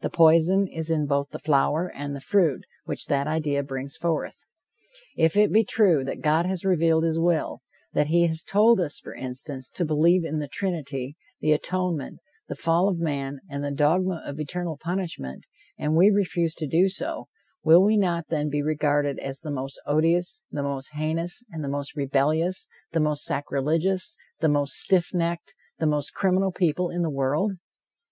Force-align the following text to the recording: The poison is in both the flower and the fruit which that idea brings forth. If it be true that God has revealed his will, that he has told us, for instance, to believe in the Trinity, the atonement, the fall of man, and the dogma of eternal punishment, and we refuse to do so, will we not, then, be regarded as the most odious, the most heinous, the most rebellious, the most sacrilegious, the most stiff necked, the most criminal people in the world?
The 0.00 0.10
poison 0.10 0.66
is 0.66 0.90
in 0.90 1.06
both 1.06 1.28
the 1.30 1.38
flower 1.38 1.88
and 1.94 2.12
the 2.12 2.20
fruit 2.20 2.64
which 2.86 3.06
that 3.06 3.28
idea 3.28 3.62
brings 3.62 3.96
forth. 3.96 4.48
If 5.16 5.36
it 5.36 5.52
be 5.52 5.62
true 5.62 6.02
that 6.02 6.20
God 6.20 6.46
has 6.46 6.64
revealed 6.64 7.04
his 7.04 7.16
will, 7.20 7.62
that 7.92 8.08
he 8.08 8.26
has 8.26 8.42
told 8.42 8.80
us, 8.80 8.98
for 8.98 9.14
instance, 9.14 9.70
to 9.70 9.84
believe 9.84 10.24
in 10.24 10.40
the 10.40 10.48
Trinity, 10.48 11.16
the 11.38 11.52
atonement, 11.52 12.18
the 12.48 12.56
fall 12.56 12.88
of 12.88 12.98
man, 12.98 13.38
and 13.48 13.62
the 13.62 13.70
dogma 13.70 14.20
of 14.26 14.40
eternal 14.40 14.76
punishment, 14.76 15.44
and 15.78 15.94
we 15.94 16.10
refuse 16.10 16.56
to 16.56 16.66
do 16.66 16.88
so, 16.88 17.28
will 17.62 17.84
we 17.84 17.96
not, 17.96 18.26
then, 18.30 18.48
be 18.48 18.62
regarded 18.64 19.20
as 19.20 19.38
the 19.38 19.52
most 19.52 19.80
odious, 19.86 20.42
the 20.50 20.64
most 20.64 20.90
heinous, 20.94 21.44
the 21.56 21.68
most 21.68 21.94
rebellious, 21.94 22.68
the 22.90 22.98
most 22.98 23.22
sacrilegious, 23.22 24.16
the 24.40 24.48
most 24.48 24.72
stiff 24.74 25.14
necked, 25.14 25.54
the 25.78 25.86
most 25.86 26.14
criminal 26.14 26.50
people 26.50 26.90
in 26.90 27.02
the 27.02 27.08
world? 27.10 27.52